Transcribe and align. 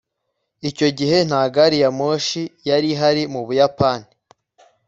icyo 0.69 0.87
gihe 0.97 1.17
nta 1.29 1.41
gari 1.55 1.77
ya 1.83 1.89
moshi 1.99 2.43
yari 2.67 2.87
ihari 2.93 3.23
mu 3.33 3.41
buyapani 3.47 4.07